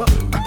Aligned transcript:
Uptown, 0.00 0.37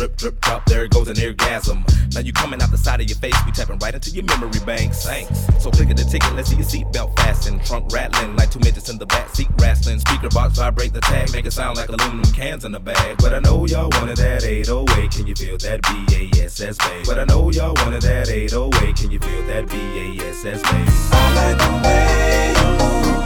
drip, 0.00 0.16
drip, 0.16 0.40
drop. 0.40 0.64
There 0.64 0.88
goes 0.88 1.08
an 1.08 1.22
orgasm. 1.22 1.84
Now 2.14 2.20
you 2.20 2.32
coming 2.32 2.62
out 2.62 2.70
the 2.70 2.78
side 2.78 3.02
of 3.02 3.08
your 3.08 3.18
face. 3.18 3.36
We 3.44 3.52
tapping 3.52 3.78
right 3.80 3.94
into 3.94 4.10
your 4.10 4.24
memory 4.24 4.60
bank. 4.64 4.94
Thanks. 4.94 5.46
So 5.62 5.70
click 5.70 5.90
at 5.90 5.98
the 5.98 6.04
ticket. 6.04 6.34
Let's 6.34 6.48
see 6.48 6.56
your 6.56 6.64
seatbelt 6.64 7.14
fasten. 7.16 7.60
Trunk 7.60 7.92
rattling 7.92 8.34
like 8.34 8.50
two 8.50 8.60
midgets 8.60 8.88
in 8.88 8.96
the 8.96 9.04
back 9.04 9.28
seat 9.34 9.48
wrestling. 9.58 10.00
Speaker 10.00 10.30
box 10.30 10.56
vibrate 10.56 10.94
the 10.94 11.02
tag. 11.02 11.30
Make 11.32 11.44
it 11.44 11.52
sound 11.52 11.76
like 11.76 11.90
aluminum 11.90 12.32
cans 12.32 12.64
in 12.64 12.74
a 12.74 12.80
bag. 12.80 13.18
But 13.18 13.34
I 13.34 13.40
know 13.40 13.66
y'all 13.66 13.90
wanted 13.92 14.16
that 14.16 14.42
808. 14.42 15.10
Can 15.10 15.26
you 15.26 15.34
feel 15.34 15.58
that 15.58 15.82
BASS 15.82 16.78
bass? 16.78 17.06
But 17.06 17.18
I 17.18 17.24
know 17.24 17.50
y'all 17.50 17.74
wanted 17.84 18.00
that 18.02 18.30
808. 18.30 18.96
Can 18.96 19.10
you 19.10 19.18
feel 19.18 19.46
that 19.48 19.66
BASS 19.66 20.62
bass? 20.62 21.10
I 21.12 21.34
like 21.34 21.58
the 21.58 21.88
way 21.88 23.19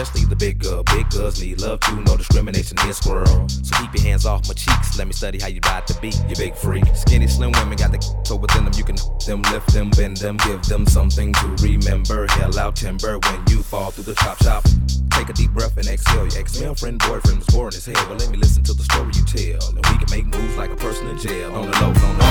especially 0.00 0.28
the 0.28 0.36
big 0.36 0.60
girl. 0.60 0.84
Big 0.84 1.10
girls 1.10 1.42
need 1.42 1.60
love 1.60 1.80
too, 1.80 2.00
no 2.02 2.16
discrimination 2.16 2.78
in 2.86 2.92
squirrel. 2.92 3.48
So 3.48 3.76
keep 3.78 3.92
your 3.94 4.04
hands 4.04 4.26
off 4.26 4.46
my 4.46 4.54
cheeks, 4.54 4.96
let 4.96 5.06
me 5.06 5.12
study 5.12 5.40
how 5.40 5.48
you 5.48 5.60
ride 5.66 5.88
to 5.88 6.00
beat, 6.00 6.16
you 6.28 6.36
big 6.36 6.54
freak. 6.54 6.84
Skinny, 6.94 7.26
slim 7.26 7.50
women 7.52 7.76
got 7.76 7.90
the 7.90 7.98
so 8.24 8.36
within 8.36 8.64
them, 8.64 8.72
you 8.76 8.84
can 8.84 8.96
them, 9.26 9.42
lift 9.50 9.72
them, 9.72 9.90
bend 9.90 10.18
them, 10.18 10.36
give 10.38 10.62
them 10.64 10.86
something 10.86 11.34
to 11.34 11.46
remember. 11.62 12.26
Hell 12.30 12.58
out 12.58 12.76
timber 12.76 13.18
when 13.18 13.42
you 13.48 13.62
fall 13.62 13.90
through 13.90 14.04
the 14.04 14.14
chop 14.14 14.42
shop. 14.42 14.64
Take 15.10 15.28
a 15.30 15.32
deep 15.32 15.50
breath 15.50 15.76
and 15.76 15.88
exhale. 15.88 16.28
Your 16.28 16.38
ex 16.38 16.60
girlfriend, 16.60 17.00
boyfriend 17.00 17.38
was 17.38 17.48
boring 17.48 17.74
as 17.74 17.86
hell. 17.86 18.06
Well, 18.08 18.18
let 18.18 18.30
me 18.30 18.38
listen 18.38 18.62
to 18.64 18.74
the 18.74 18.84
story 18.84 19.10
you 19.14 19.24
tell, 19.24 19.70
and 19.70 19.78
we 19.78 19.98
can 19.98 20.06
make 20.10 20.26
moves 20.26 20.56
like 20.56 20.70
a 20.70 20.76
person 20.76 21.08
in 21.08 21.18
jail. 21.18 21.52
On 21.52 21.68
the 21.68 21.76
low, 21.80 21.88
on 21.88 22.18
the 22.18 22.24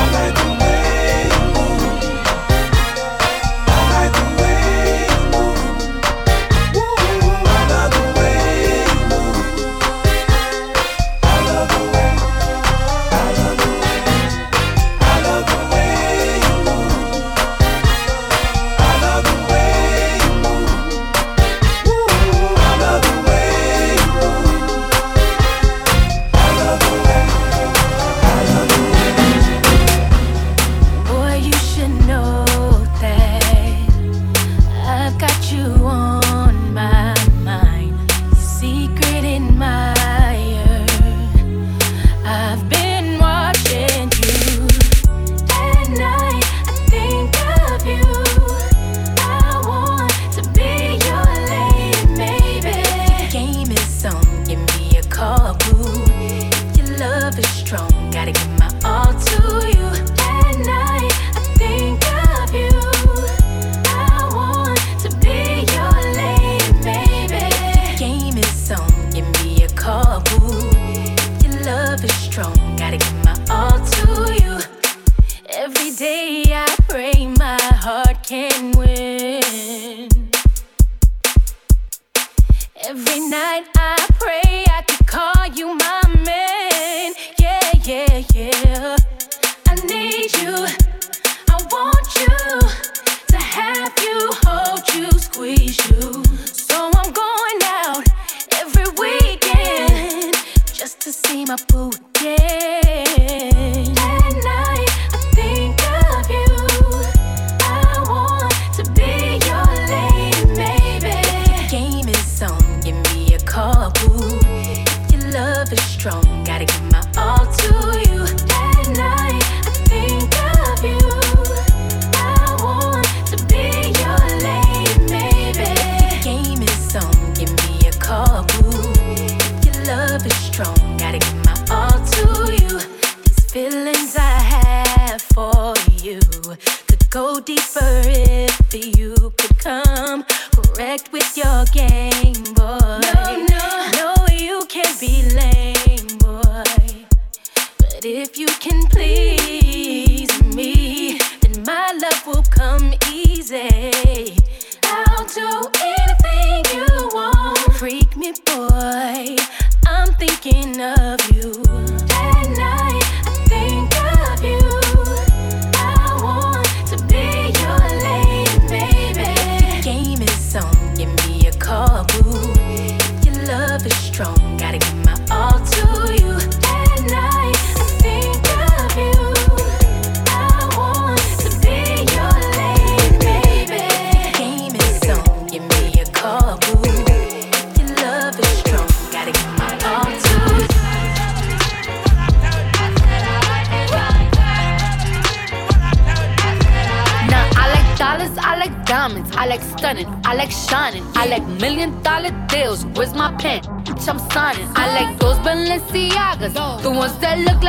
low. 1.92 1.97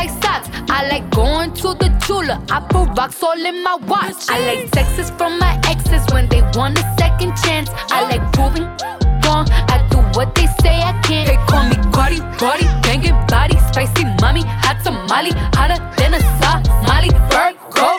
Like 0.09 0.23
socks. 0.23 0.49
I 0.71 0.89
like 0.89 1.11
going 1.11 1.53
to 1.55 1.75
the 1.75 1.91
Tula. 2.07 2.43
I 2.51 2.61
put 2.61 2.97
rocks 2.97 3.23
all 3.23 3.39
in 3.39 3.63
my 3.63 3.77
watch. 3.87 4.29
I 4.29 4.39
like 4.47 4.71
texts 4.71 5.11
from 5.17 5.39
my 5.39 5.61
exes 5.65 6.05
when 6.13 6.29
they 6.29 6.43
want 6.55 6.79
a 6.79 6.95
second 6.99 7.37
chance. 7.45 7.71
I 7.91 8.03
like 8.11 8.33
proving 8.33 8.65
wrong. 9.25 9.47
I 9.51 9.87
do 9.91 9.99
what 10.17 10.35
they 10.35 10.47
say 10.63 10.81
I 10.81 10.99
can't. 11.03 11.29
They 11.29 11.37
call 11.47 11.65
me 11.69 11.77
Cardi, 11.93 12.21
Cardi, 12.39 12.65
banging 12.83 13.19
body, 13.27 13.59
spicy 13.69 14.05
mommy, 14.21 14.43
hot 14.45 14.83
tamale, 14.85 15.33
hotter 15.55 15.79
than 15.97 16.15
a 16.15 16.21
Somali. 16.41 17.11
Bird, 17.31 17.57
go, 17.71 17.99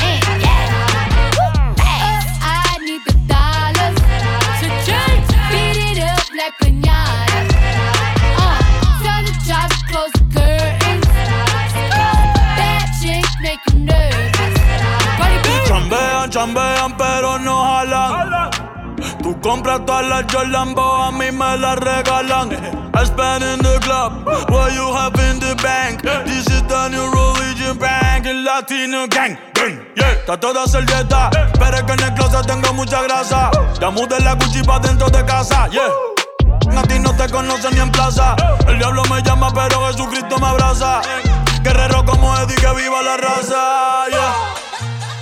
Chambean, 16.41 16.97
pero 16.97 17.37
no 17.37 17.61
jalan. 17.61 18.49
Tú 19.21 19.39
compras 19.41 19.85
todas 19.85 20.03
las 20.07 20.25
Jordan, 20.33 20.73
a 20.75 21.11
mí 21.11 21.31
me 21.31 21.55
las 21.59 21.77
regalan. 21.77 22.49
I 22.95 23.05
spend 23.05 23.43
in 23.43 23.59
the 23.59 23.77
club, 23.81 24.25
what 24.49 24.73
you 24.73 24.91
have 24.91 25.13
in 25.29 25.39
the 25.39 25.53
bank. 25.61 26.01
This 26.01 26.47
is 26.47 26.63
the 26.63 26.89
new 26.89 27.05
religion 27.11 27.77
bank, 27.77 28.25
el 28.25 28.43
latino 28.43 29.05
gang. 29.07 29.37
gang, 29.53 29.85
Yeah, 29.95 30.13
está 30.13 30.39
toda 30.39 30.65
servieta, 30.65 31.29
pero 31.59 31.77
es 31.77 31.83
que 31.83 31.93
en 31.93 31.99
el 31.99 32.13
closet 32.15 32.47
tengo 32.47 32.73
mucha 32.73 33.03
grasa. 33.03 33.51
Ya 33.79 33.91
mudé 33.91 34.19
la 34.21 34.33
Gucci 34.33 34.63
pa' 34.63 34.79
dentro 34.79 35.11
de 35.11 35.23
casa, 35.23 35.67
yeah. 35.69 35.91
A 36.75 36.81
ti 36.87 36.97
no 36.97 37.15
te 37.15 37.29
conocen 37.29 37.75
ni 37.75 37.81
en 37.81 37.91
plaza. 37.91 38.35
El 38.67 38.79
diablo 38.79 39.03
me 39.11 39.21
llama, 39.21 39.51
pero 39.53 39.85
Jesucristo 39.85 40.39
me 40.39 40.47
abraza. 40.47 41.01
Guerrero 41.61 42.03
como 42.03 42.35
Eddie, 42.39 42.55
que 42.55 42.73
viva 42.73 43.03
la 43.03 43.17
raza. 43.17 44.07
Yeah. 44.09 44.60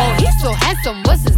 Oh, 0.00 0.14
he's 0.18 0.40
so 0.40 0.52
handsome. 0.52 1.02
What's 1.04 1.22
his 1.22 1.37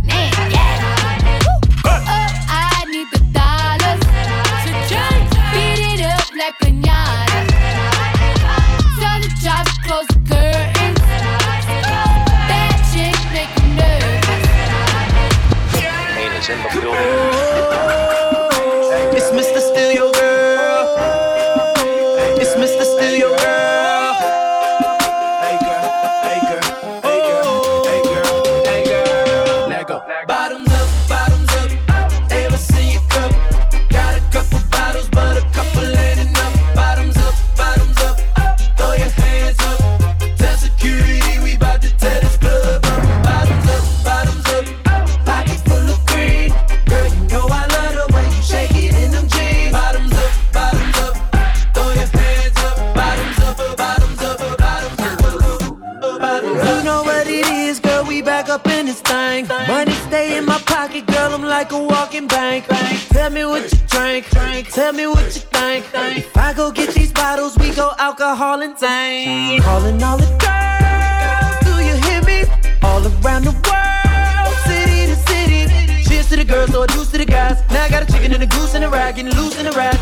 Calling 69.63 70.03
all 70.03 70.17
the 70.17 70.27
girls, 70.41 71.57
do 71.67 71.73
you 71.85 71.95
hear 72.07 72.23
me? 72.23 72.45
All 72.83 73.03
around 73.21 73.45
the 73.45 73.55
world, 73.69 74.55
city 74.67 75.07
to 75.07 75.17
city. 75.29 75.63
Cheers 76.09 76.29
to 76.31 76.37
the 76.37 76.45
girls, 76.45 76.75
or 76.75 76.87
juice 76.87 77.11
to 77.13 77.19
the 77.19 77.27
guys. 77.27 77.63
Now 77.71 77.85
I 77.85 77.91
got 77.91 78.03
a 78.03 78.13
chicken 78.13 78.33
and 78.33 78.43
a 78.43 78.47
goose 78.47 78.75
and 78.75 78.85
a 78.85 78.89
rag, 78.89 79.17
getting 79.17 79.35
loose 79.35 79.59
in 79.61 79.67
a 79.67 79.73
rag. 79.73 80.00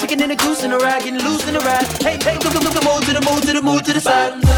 Chicken 0.00 0.22
and 0.22 0.32
a 0.32 0.36
goose 0.36 0.64
and 0.64 0.72
a 0.72 0.78
rag, 0.78 1.04
getting 1.04 1.20
loose 1.20 1.46
in 1.46 1.52
the 1.52 1.60
rag. 1.60 1.84
Hey, 2.02 2.16
hey, 2.22 2.38
come, 2.38 2.52
come, 2.52 2.62
come, 2.62 2.84
move 2.84 3.04
to 3.04 3.12
the 3.12 3.20
move 3.20 3.42
to 3.42 3.52
the 3.52 3.62
move 3.62 3.82
to 3.82 3.92
the 3.92 4.00
side. 4.00 4.49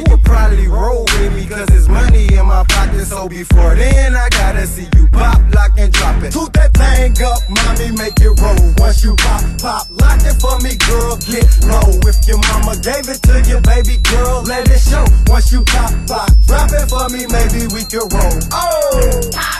And 0.00 0.08
you 0.08 0.16
probably 0.24 0.66
roll 0.66 1.04
with 1.04 1.34
me 1.34 1.42
because 1.44 1.66
there's 1.66 1.88
money 1.88 2.24
in 2.32 2.46
my 2.46 2.64
pocket. 2.64 3.04
So 3.04 3.28
before 3.28 3.74
then, 3.74 4.16
I 4.16 4.30
gotta 4.30 4.66
see 4.66 4.88
you 4.96 5.06
pop, 5.08 5.36
lock, 5.52 5.72
and 5.76 5.92
drop 5.92 6.22
it. 6.22 6.32
Toot 6.32 6.52
that 6.54 6.72
thing 6.72 7.12
up, 7.20 7.44
mommy, 7.52 7.92
make 8.00 8.16
it 8.16 8.32
roll. 8.40 8.72
Once 8.78 9.04
you 9.04 9.14
pop, 9.16 9.44
pop, 9.60 9.86
lock 10.00 10.20
it 10.24 10.40
for 10.40 10.56
me, 10.64 10.72
girl, 10.88 11.20
get 11.28 11.44
low. 11.68 12.00
If 12.08 12.16
your 12.26 12.40
mama 12.48 12.80
gave 12.80 13.12
it 13.12 13.20
to 13.28 13.44
you, 13.44 13.60
baby 13.60 14.00
girl, 14.08 14.42
let 14.48 14.70
it 14.70 14.80
show. 14.80 15.04
Once 15.28 15.52
you 15.52 15.64
pop, 15.64 15.92
pop, 16.08 16.32
drop 16.48 16.72
it 16.72 16.88
for 16.88 17.04
me, 17.12 17.28
maybe 17.28 17.68
we 17.68 17.84
can 17.84 18.08
roll. 18.08 18.40
Oh! 18.56 19.59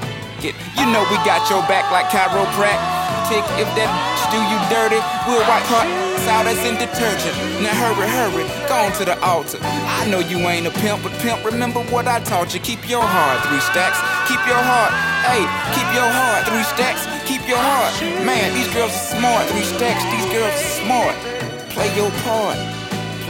You 0.43 0.85
know 0.89 1.05
we 1.09 1.17
got 1.21 1.45
your 1.49 1.61
back 1.69 1.91
like 1.91 2.09
chiropractic. 2.09 3.45
If 3.61 3.69
that 3.77 3.89
do 4.33 4.39
you 4.49 4.57
dirty, 4.73 4.97
we'll 5.29 5.45
wipe 5.47 5.63
her 5.69 6.11
out 6.29 6.45
as 6.45 6.57
in 6.65 6.75
detergent. 6.75 7.35
Now 7.61 7.73
hurry, 7.73 8.07
hurry, 8.07 8.45
go 8.67 8.75
on 8.75 8.91
to 8.97 9.05
the 9.05 9.17
altar. 9.21 9.59
I 9.61 10.07
know 10.09 10.19
you 10.19 10.37
ain't 10.49 10.67
a 10.67 10.71
pimp, 10.71 11.03
but 11.03 11.11
pimp, 11.19 11.43
remember 11.45 11.81
what 11.93 12.07
I 12.07 12.19
taught 12.19 12.53
you. 12.53 12.59
Keep 12.59 12.89
your 12.89 13.01
heart, 13.01 13.45
three 13.47 13.59
stacks. 13.59 13.99
Keep 14.29 14.41
your 14.47 14.57
heart, 14.57 14.91
hey, 15.29 15.43
keep 15.75 15.89
your 15.93 16.09
heart, 16.09 16.47
three 16.47 16.63
stacks. 16.63 17.05
Keep 17.27 17.47
your 17.47 17.61
heart. 17.61 17.93
Man, 18.25 18.53
these 18.53 18.71
girls 18.73 18.91
are 18.91 19.17
smart, 19.17 19.45
three 19.47 19.63
stacks. 19.63 20.03
These 20.09 20.31
girls 20.33 20.53
are 20.53 20.67
smart. 20.81 21.15
Play 21.69 21.95
your 21.95 22.11
part. 22.23 22.80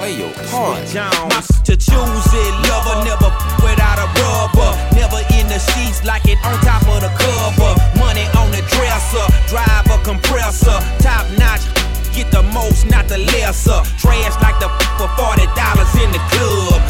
Play 0.02 0.18
your 0.18 0.34
part. 0.50 0.82
My 1.30 1.46
to 1.62 1.78
choose 1.78 2.30
it, 2.34 2.54
lover, 2.66 3.06
never 3.06 3.30
without 3.62 4.02
a 4.02 4.10
rubber. 4.18 4.74
Never 4.98 5.22
in 5.38 5.46
the 5.46 5.62
sheets 5.62 6.04
like 6.04 6.26
it 6.26 6.42
on 6.42 6.58
top 6.66 6.82
of 6.90 7.06
the 7.06 7.12
cover. 7.22 7.78
Money 8.02 8.26
on 8.34 8.50
the 8.50 8.66
dresser, 8.74 9.22
drive 9.46 9.86
a 9.94 10.02
compressor, 10.02 10.74
top 11.06 11.30
notch. 11.38 11.62
Get 12.18 12.32
the 12.32 12.42
most, 12.50 12.90
not 12.90 13.08
the 13.08 13.20
lesser. 13.30 13.78
Trash 14.02 14.34
like 14.42 14.58
the 14.58 14.74
f- 14.74 14.98
for 14.98 15.10
forty 15.22 15.46
dollars 15.54 15.94
in 15.94 16.10
the 16.10 16.22
club. 16.34 16.82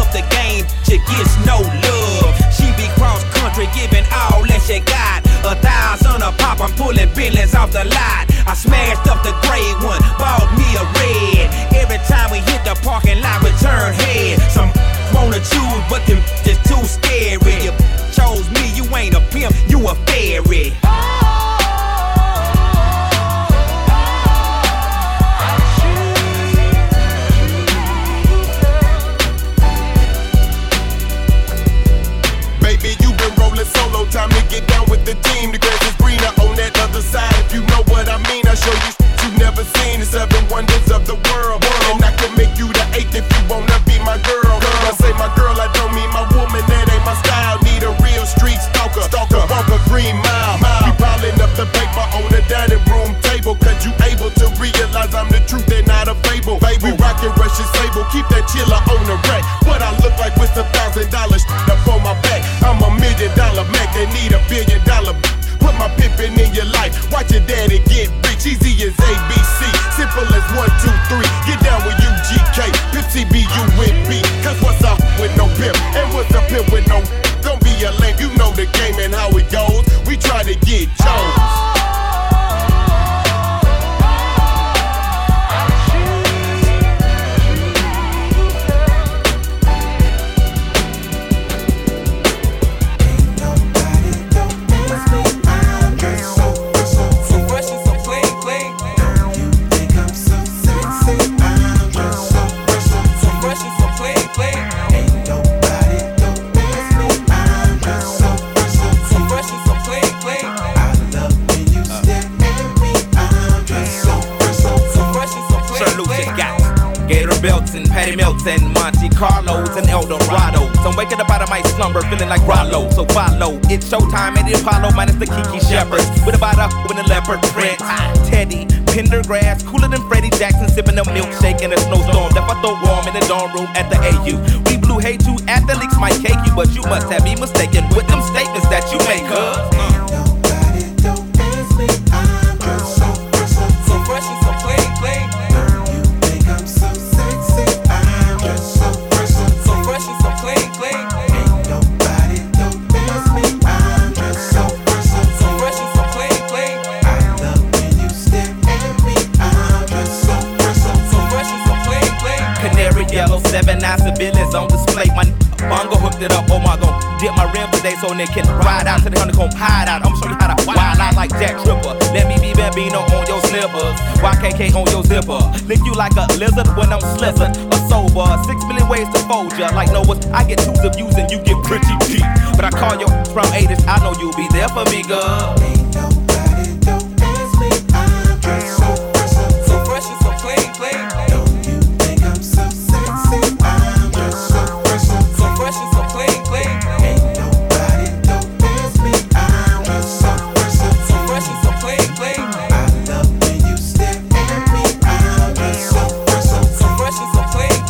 Up 0.00 0.08
the 0.16 0.24
game, 0.32 0.64
she 0.88 0.96
gets 1.04 1.36
no 1.44 1.60
love. 1.60 2.32
She 2.56 2.64
be 2.80 2.88
cross 2.96 3.22
country, 3.36 3.68
giving 3.76 4.08
all 4.08 4.40
that 4.48 4.64
she 4.64 4.80
got. 4.88 5.27
A 5.44 5.54
thousand 5.54 6.22
a 6.22 6.32
pop, 6.32 6.60
I'm 6.60 6.72
pulling 6.72 7.08
billions 7.14 7.54
off 7.54 7.72
the 7.72 7.84
lot. 7.84 8.26
I 8.46 8.54
smashed 8.54 9.06
up 9.06 9.22
the 9.22 9.32
gray 9.46 9.64
one, 9.86 10.00
bought 10.18 10.48
me 10.58 10.66
a 10.76 10.84
red. 10.98 11.48
Every 11.74 11.98
time 12.08 12.30
we 12.30 12.38
hit 12.38 12.64
the 12.64 12.74
parking 12.82 13.20
lot, 13.20 13.42
we 13.42 13.50
turn 13.60 13.94
head. 13.94 14.40
Some 14.50 14.72
wanna 15.14 15.38
choose, 15.38 15.82
but 15.88 16.04
them 16.06 16.20
just 16.44 16.64
too 16.64 16.82
scary. 16.84 17.54
You 17.64 17.72
chose 18.12 18.50
me, 18.50 18.72
you 18.74 18.84
ain't 18.96 19.14
a 19.14 19.20
pimp, 19.30 19.54
you 19.68 19.86
a 19.88 19.94
fairy. 20.06 20.74
Solo. 33.76 34.04
Time 34.10 34.30
to 34.30 34.42
get 34.48 34.66
down 34.66 34.86
with 34.88 35.04
the 35.04 35.14
team. 35.28 35.52
The 35.52 35.58
grass 35.58 35.80
is 35.84 35.96
greener 35.96 36.32
on 36.40 36.56
that 36.56 36.72
other 36.80 37.02
side. 37.02 37.32
If 37.44 37.54
you 37.54 37.62
know 37.72 37.82
what 37.92 38.08
I 38.08 38.18
mean, 38.28 38.46
I 38.48 38.54
show 38.54 38.72
you 38.72 38.92
you 39.28 39.30
never 39.38 39.64
seen 39.76 40.00
the 40.00 40.06
seven 40.06 40.40
wonders 40.48 40.88
of 40.90 41.04
the 41.04 41.16
world. 41.28 41.60
And 41.92 42.00
I 42.00 42.12
can 42.16 42.32
make 42.38 42.56
you 42.56 42.72
the 42.72 42.84
eighth 42.96 43.14
if 43.14 43.26
you 43.28 43.42
wanna 43.50 43.76
be 43.84 43.98
my 44.00 44.16
girl. 44.24 44.56
I 44.88 44.92
say 44.96 45.12
my 45.20 45.28
girl, 45.36 45.52
I 45.60 45.68
don't 45.76 45.92
mean 45.92 46.08
my 46.16 46.24
woman. 46.32 46.64
That 46.64 46.88
ain't 46.88 47.04
my 47.04 47.12
style. 47.20 47.60
Need 47.60 47.84
a 47.84 47.92
real 48.00 48.24
street 48.24 48.56
stalker. 48.56 49.04
Stalker, 49.04 49.42
walk 49.52 49.68
a 49.68 49.78
green 49.90 50.16
mile. 50.16 50.56
We 50.88 50.92
piling 50.96 51.36
up 51.44 51.52
the 51.60 51.66
paper 51.76 52.04
on 52.16 52.24
the 52.32 52.40
dining 52.48 52.80
room 52.88 53.12
table. 53.20 53.52
Cause 53.60 53.84
you 53.84 53.92
able 54.08 54.32
to 54.32 54.46
realize 54.56 55.12
I'm 55.12 55.28
the 55.28 55.44
truth 55.44 55.68
and 55.68 55.86
not 55.86 56.08
a 56.08 56.16
fable. 56.24 56.56
Baby, 56.58 56.96
rockin' 56.96 57.34
Russian 57.36 57.68
sable. 57.76 58.08
Keep 58.08 58.32
that 58.32 58.48
chiller 58.48 58.80
on 58.80 59.02
the 59.04 59.16
rack. 59.28 59.44
What 59.68 59.82
I 59.84 59.92
look 60.00 60.16
like 60.16 60.36
with 60.40 60.56
a 60.56 60.64
thousand 60.72 61.10
dollars 61.12 61.44
I'm 63.28 63.36
dollar 63.36 63.68
Mac. 63.72 63.92
They 63.94 64.06
need 64.16 64.32
a 64.32 64.40
billion 64.48 64.80
dollar. 64.84 65.12
Put 65.60 65.74
my 65.76 65.88
pimpin' 66.00 66.38
in 66.38 66.54
your 66.54 66.64
life. 66.72 66.94
Watch 67.12 67.32
your 67.32 67.44
daddy 67.44 67.80
get 67.84 68.08
rich. 68.24 68.46
Easy 68.46 68.72
as 68.86 68.96
ABC. 68.96 69.60
Simple 69.92 70.28
as 70.32 70.46
one, 70.56 70.70
two, 70.80 70.94
three. 71.12 71.28
Get 71.44 71.60
down 71.60 71.84
with 71.84 71.96
UGK. 72.00 72.72
Pimp 72.92 73.06
CBU 73.12 73.62
with 73.76 73.96
B. 74.08 74.22
Cause 74.42 74.60
what's 74.62 74.82
up 74.84 74.98
with 75.20 75.34
no 75.36 75.46
pimp? 75.60 75.76
And 75.96 76.08
what's 76.14 76.32
a 76.32 76.40
pimp 76.48 76.72
with 76.72 76.86
no? 76.88 77.02
Don't 77.42 77.60
be 77.62 77.72
a 77.84 77.92
lame. 78.00 78.16
You 78.18 78.32
know 78.36 78.50
the 78.52 78.66
game 78.72 78.96
and 78.98 79.14
how 79.14 79.28
it 79.36 79.50
goes. 79.50 79.84
We 80.06 80.16
try 80.16 80.42
to 80.42 80.54
get 80.64 80.88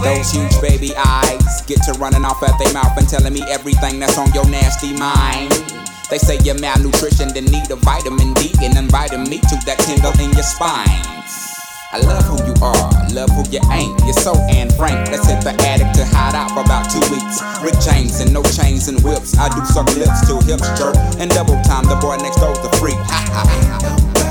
Those 0.08 0.32
huge 0.32 0.56
baby 0.62 0.96
eyes 0.96 1.60
get 1.66 1.82
to 1.84 1.92
running 2.00 2.24
off 2.24 2.42
at 2.42 2.56
their 2.58 2.72
mouth 2.72 2.96
and 2.96 3.06
telling 3.06 3.34
me 3.34 3.42
everything 3.44 4.00
that's 4.00 4.16
on 4.16 4.32
your 4.32 4.48
nasty 4.48 4.96
mind. 4.96 5.52
They 6.08 6.16
say 6.16 6.38
you're 6.40 6.58
malnutrition, 6.58 7.28
then 7.36 7.44
need 7.44 7.70
a 7.70 7.76
vitamin 7.76 8.32
D 8.32 8.48
and 8.62 8.72
inviting 8.78 9.28
me 9.28 9.36
to 9.36 9.56
that 9.68 9.76
tingle 9.84 10.16
in 10.16 10.32
your 10.32 10.48
spine. 10.48 10.88
I 11.92 12.00
love 12.00 12.24
who 12.24 12.40
you 12.48 12.56
are, 12.64 12.88
love 13.12 13.28
who 13.36 13.44
you 13.52 13.60
ain't. 13.68 14.00
You're 14.08 14.16
so 14.16 14.32
and 14.48 14.72
frank. 14.80 15.12
Let's 15.12 15.28
hit 15.28 15.44
the 15.44 15.52
attic 15.60 15.92
to 16.00 16.04
hide 16.08 16.32
out 16.34 16.56
for 16.56 16.64
about 16.64 16.88
two 16.88 17.04
weeks. 17.12 17.44
Rick 17.60 17.76
James 17.84 18.20
and 18.24 18.32
no 18.32 18.40
chains 18.42 18.88
and 18.88 18.96
whips. 19.04 19.36
I 19.36 19.52
do 19.52 19.60
suck 19.68 19.92
lips 19.92 20.24
till 20.24 20.40
hips 20.40 20.72
jerk. 20.80 20.96
And 21.20 21.28
double 21.30 21.60
time, 21.68 21.84
the 21.84 22.00
boy 22.00 22.16
next 22.16 22.40
door's 22.40 22.56
a 22.64 22.72
freak. 22.80 22.96
Ha 22.96 23.20
ha 23.28 23.44
ha. 23.44 24.27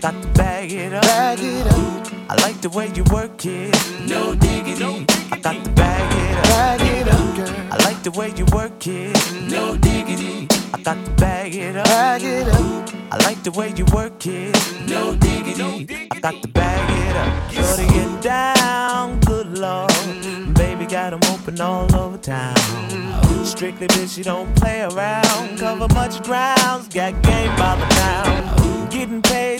Got 0.00 0.22
to 0.22 0.28
bag 0.28 0.72
it 0.72 0.92
up. 0.94 1.02
Bag 1.02 1.38
it 1.40 1.66
up. 1.66 2.30
I 2.30 2.34
like 2.42 2.60
the 2.60 2.70
way 2.70 2.90
you 2.94 3.04
work 3.12 3.44
it. 3.44 3.74
No 4.08 4.34
diggity. 4.34 5.06
I 5.30 5.38
got 5.38 5.62
to 5.62 5.70
bag 5.72 6.12
it 6.16 6.38
up. 6.38 6.44
Bag 6.44 6.80
it 6.80 7.08
up, 7.08 7.36
girl. 7.36 7.48
I 7.70 7.76
like 7.84 8.02
the 8.02 8.10
way 8.12 8.32
you 8.36 8.46
work 8.52 8.86
it. 8.86 9.16
No 9.50 9.76
diggity. 9.76 10.48
I 10.72 10.80
got 10.82 11.04
to 11.04 11.10
bag 11.12 11.54
it 11.54 11.76
up. 11.76 11.84
Bag 11.84 12.22
it 12.22 12.48
up. 12.48 12.88
I 13.12 13.16
like 13.24 13.42
the 13.42 13.50
way 13.50 13.74
you 13.76 13.84
work 13.92 14.26
it. 14.26 14.56
No 14.88 15.14
diggity. 15.16 16.08
I 16.10 16.18
got 16.20 16.40
to 16.42 16.48
bag 16.48 17.08
it 17.08 17.16
up. 17.16 17.52
Shorty 17.52 17.86
get 17.92 18.22
down, 18.22 19.20
good 19.20 19.58
lord. 19.58 19.92
Baby 20.54 20.86
got 20.86 21.12
'em 21.12 21.20
open 21.34 21.60
all 21.60 21.94
over 21.94 22.16
town. 22.16 22.56
Strictly 23.44 23.88
bitch, 23.88 24.16
you 24.16 24.24
don't 24.24 24.54
play 24.56 24.82
around. 24.82 25.58
Cover 25.58 25.88
much 25.92 26.22
grounds, 26.22 26.88
got 26.88 27.20
game 27.22 27.54
by 27.56 27.74
the 27.76 27.86
pound. 27.96 28.90
Getting 28.90 29.22
paid 29.22 29.59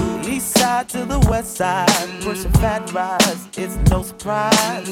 East 0.27 0.57
side 0.57 0.87
to 0.89 1.05
the 1.05 1.19
west 1.29 1.55
side, 1.57 1.87
pushing 2.21 2.51
fat 2.53 2.91
rides, 2.93 3.47
it's 3.57 3.75
no 3.89 4.03
surprise. 4.03 4.87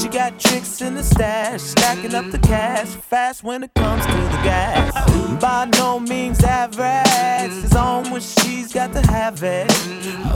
She 0.00 0.08
got 0.08 0.38
tricks 0.38 0.80
in 0.80 0.94
the 0.94 1.02
stash, 1.02 1.60
stacking 1.60 2.14
up 2.14 2.30
the 2.30 2.38
cash, 2.38 2.88
fast 2.88 3.44
when 3.44 3.62
it 3.62 3.72
comes 3.74 4.04
to 4.06 4.12
the 4.12 4.40
gas. 4.42 5.40
By 5.40 5.68
no 5.76 6.00
means 6.00 6.42
average, 6.42 7.64
it's 7.64 7.74
on 7.74 8.10
when 8.10 8.20
she's 8.20 8.72
got 8.72 8.92
to 8.92 9.00
have 9.10 9.42
it. 9.42 9.68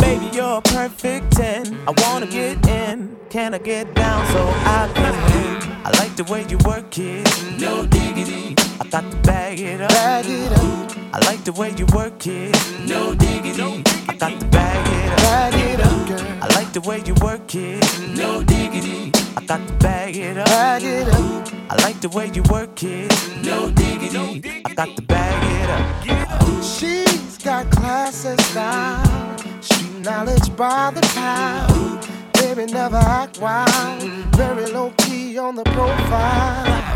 Baby, 0.01 0.31
you're 0.33 0.59
a 0.59 0.63
perfect 0.63 1.33
10. 1.33 1.79
I 1.89 1.95
wanna 2.03 2.27
get 2.27 2.67
in, 2.69 3.17
can 3.31 3.55
I 3.55 3.59
get 3.59 3.95
down 3.95 4.27
so 4.29 4.47
I 4.47 4.91
can? 4.95 5.83
I 5.85 5.91
like 5.99 6.17
the 6.17 6.25
way 6.25 6.45
you 6.49 6.59
work 6.65 6.99
it, 6.99 7.27
no 7.61 7.87
diggity. 7.87 8.55
I 8.81 8.89
got 8.89 9.11
to 9.11 9.17
bag 9.19 9.61
it 9.61 9.81
up. 9.81 9.91
Bag 9.91 10.27
it 10.27 10.53
up. 10.53 10.86
I 11.16 11.18
like 11.20 11.44
the 11.44 11.52
way 11.52 11.72
you 11.79 11.87
work 11.94 12.26
it. 12.26 12.55
No 12.87 13.14
diggity. 13.14 13.83
I 14.07 14.16
got 14.16 14.38
to 14.38 14.46
bag 14.48 14.87
it 14.87 15.12
up. 15.12 15.18
Bag 15.18 15.55
it 15.55 15.81
up, 15.81 16.09
girl. 16.09 16.42
I 16.42 16.46
like 16.55 16.72
the 16.74 16.83
way 16.83 17.02
you 17.07 17.14
work 17.22 17.55
it. 17.55 17.83
No 18.14 18.42
diggity. 18.42 19.12
I 19.35 19.42
got 19.46 19.66
to 19.66 19.72
bag 19.76 20.14
it 20.14 20.37
up. 20.37 20.44
Bag 20.44 20.83
it 20.83 21.09
up. 21.09 21.48
I 21.70 21.76
like 21.76 22.02
the 22.02 22.11
way 22.11 22.31
you 22.35 22.42
work 22.50 22.83
it. 22.83 23.11
No 23.42 23.70
diggity. 23.70 24.62
I 24.66 24.74
got 24.74 24.94
to 24.94 25.00
bag 25.00 25.40
it 25.57 25.70
up. 25.70 26.62
She's 26.62 27.38
got 27.38 27.70
class 27.70 28.26
and 28.26 28.38
style. 28.42 29.38
Street 29.62 30.05
knowledge 30.05 30.55
by 30.55 30.90
the 30.90 31.00
pound. 31.14 32.07
Baby 32.35 32.70
never 32.70 32.96
act 32.96 33.40
wild. 33.40 34.02
Very 34.37 34.66
low 34.66 34.92
key 34.98 35.38
on 35.38 35.55
the 35.55 35.64
profile. 35.64 36.96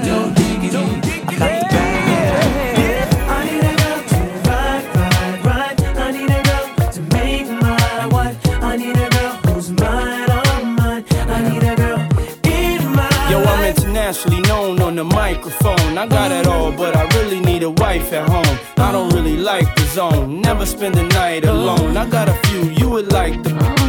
I 16.01 16.07
got 16.07 16.31
it 16.31 16.47
all, 16.47 16.71
but 16.71 16.95
I 16.95 17.03
really 17.19 17.39
need 17.39 17.61
a 17.61 17.69
wife 17.69 18.11
at 18.11 18.27
home. 18.27 18.57
I 18.77 18.91
don't 18.91 19.13
really 19.13 19.37
like 19.37 19.67
the 19.75 19.83
zone. 19.83 20.41
Never 20.41 20.65
spend 20.65 20.95
the 20.95 21.03
night 21.03 21.45
alone. 21.45 21.95
I 21.95 22.09
got 22.09 22.27
a 22.27 22.33
few 22.47 22.63
you 22.71 22.89
would 22.89 23.11
like 23.11 23.43
the 23.43 23.80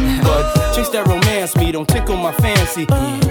chicks 0.73 0.89
that 0.89 1.05
romance 1.07 1.55
me 1.55 1.71
don't 1.71 1.87
tickle 1.87 2.17
my 2.17 2.31
fancy. 2.33 2.85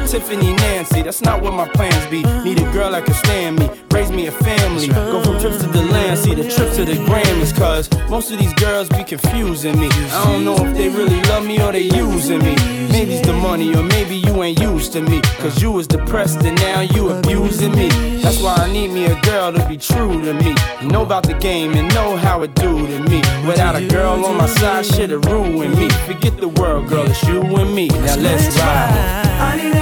Tiffany 0.07 0.55
Nancy, 0.55 1.02
that's 1.02 1.22
not 1.22 1.42
what 1.42 1.55
my 1.55 1.68
plans 1.68 2.07
be. 2.07 2.22
Need 2.44 2.61
a 2.61 2.72
girl 2.72 2.90
that 2.92 3.05
can 3.05 3.14
stand 3.14 3.59
me, 3.59 3.70
raise 3.90 4.11
me 4.11 4.26
a 4.26 4.33
family. 4.33 4.88
Go 4.88 5.22
from 5.22 5.38
trips 5.40 5.61
to 5.62 5.68
the 5.68 5.83
land, 5.83 6.18
see 6.18 6.35
the 6.35 6.48
trips 6.48 6.76
to 6.76 6.85
the 6.85 6.94
Grammys. 7.09 7.57
Cause 7.57 7.88
most 8.09 8.31
of 8.31 8.38
these 8.38 8.55
girls 8.55 8.88
be 8.88 9.05
confusing 9.05 9.78
me. 9.78 9.88
I 10.11 10.24
don't 10.24 10.44
know 10.44 10.57
if 10.57 10.76
they 10.76 10.88
really 10.88 11.20
love 11.22 11.46
me 11.46 11.61
or 11.62 11.72
they 11.72 11.83
using 11.83 12.38
me. 12.38 12.55
Maybe 12.92 13.14
it's 13.14 13.26
the 13.26 13.33
money, 13.33 13.74
or 13.74 13.83
maybe 13.83 14.16
you 14.16 14.42
ain't 14.42 14.61
used 14.61 14.92
to 14.92 15.00
me. 15.00 15.20
Cause 15.38 15.62
you 15.62 15.72
was 15.72 15.87
depressed 15.87 16.42
and 16.42 16.57
now 16.61 16.81
you 16.81 17.11
abusing 17.11 17.74
me. 17.74 17.88
That's 18.22 18.40
why 18.40 18.55
I 18.55 18.72
need 18.72 18.88
me 18.88 19.07
a 19.07 19.20
girl 19.22 19.52
to 19.52 19.66
be 19.68 19.76
true 19.76 20.22
to 20.22 20.35
me. 20.35 20.55
Know 20.83 21.02
about 21.02 21.24
the 21.24 21.35
game 21.35 21.72
and 21.72 21.92
know 21.94 22.16
how 22.16 22.42
it 22.42 22.55
do 22.55 22.87
to 22.87 22.98
me. 23.09 23.22
Without 23.46 23.76
a 23.76 23.87
girl 23.88 24.24
on 24.24 24.37
my 24.37 24.46
side, 24.46 24.87
shit'll 24.87 25.20
ruin 25.20 25.70
me. 25.76 25.88
Forget 26.07 26.37
the 26.38 26.48
world, 26.48 26.82
girl, 26.87 27.11
it's 27.11 27.23
you 27.25 27.40
and 27.42 27.75
me. 27.75 27.88
Now 27.88 28.16
let's 28.16 28.57
ride. 28.59 29.82